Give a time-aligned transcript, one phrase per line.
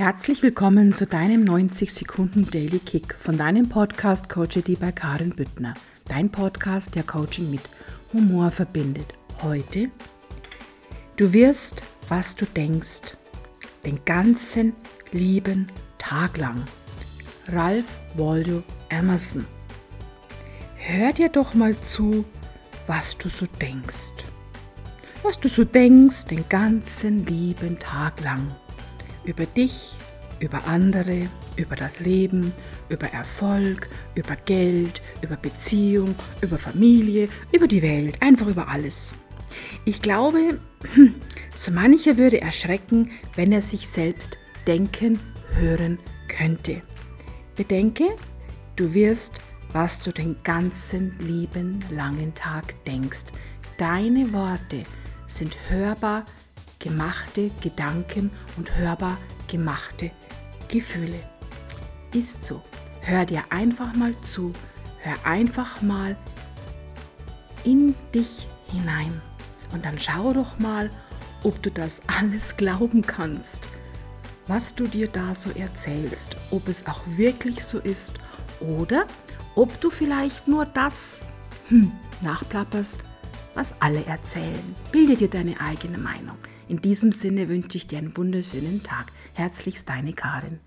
[0.00, 5.74] Herzlich willkommen zu deinem 90 Sekunden Daily Kick von deinem Podcast Coachity bei Karin Büttner.
[6.08, 7.60] Dein Podcast, der Coaching mit
[8.14, 9.04] Humor verbindet.
[9.42, 9.90] Heute,
[11.16, 13.14] du wirst, was du denkst,
[13.84, 14.72] den ganzen
[15.12, 15.66] lieben
[15.98, 16.64] Tag lang.
[17.48, 19.44] Ralph Waldo Emerson.
[20.76, 22.24] Hör dir doch mal zu,
[22.86, 24.24] was du so denkst.
[25.22, 28.46] Was du so denkst den ganzen lieben Tag lang
[29.24, 29.96] über dich,
[30.40, 32.52] über andere, über das Leben,
[32.88, 39.12] über Erfolg, über Geld, über Beziehung, über Familie, über die Welt, einfach über alles.
[39.84, 40.60] Ich glaube,
[41.54, 45.18] so mancher würde erschrecken, wenn er sich selbst denken,
[45.54, 45.98] hören
[46.28, 46.82] könnte.
[47.56, 48.16] Bedenke,
[48.76, 49.40] du wirst,
[49.72, 53.26] was du den ganzen lieben langen Tag denkst.
[53.76, 54.84] Deine Worte
[55.26, 56.24] sind hörbar
[56.80, 59.16] gemachte Gedanken und hörbar
[59.46, 60.10] gemachte
[60.68, 61.20] Gefühle.
[62.12, 62.60] Ist so.
[63.02, 64.52] Hör dir einfach mal zu.
[64.98, 66.16] Hör einfach mal
[67.64, 69.20] in dich hinein.
[69.72, 70.90] Und dann schau doch mal,
[71.44, 73.68] ob du das alles glauben kannst,
[74.46, 78.14] was du dir da so erzählst, ob es auch wirklich so ist
[78.60, 79.06] oder
[79.54, 81.22] ob du vielleicht nur das
[81.68, 83.04] hm, nachplapperst,
[83.54, 84.76] was alle erzählen.
[84.92, 86.36] Bilde dir deine eigene Meinung.
[86.70, 89.10] In diesem Sinne wünsche ich dir einen wunderschönen Tag.
[89.34, 90.60] Herzlichst deine Karin.